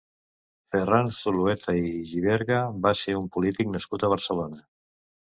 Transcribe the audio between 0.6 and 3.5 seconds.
Ferran Zulueta i Giberga va ser un